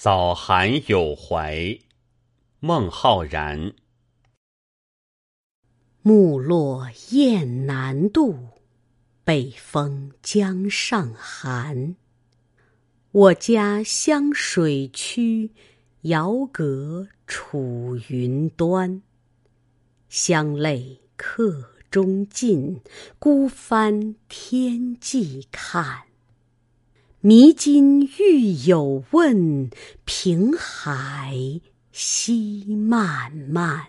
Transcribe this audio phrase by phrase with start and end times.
[0.00, 1.76] 早寒有怀，
[2.60, 3.72] 孟浩然。
[6.02, 8.50] 木落雁南渡，
[9.24, 11.96] 北风江上寒。
[13.10, 15.50] 我家湘水曲，
[16.02, 19.02] 遥隔楚云端。
[20.08, 22.80] 乡泪客中尽，
[23.18, 26.07] 孤帆天际看。
[27.20, 29.70] 迷津欲有问，
[30.04, 33.88] 平海夕漫漫。